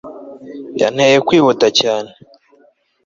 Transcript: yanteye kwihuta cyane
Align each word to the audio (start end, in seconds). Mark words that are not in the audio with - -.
yanteye 0.81 1.17
kwihuta 1.27 1.67
cyane 1.79 2.11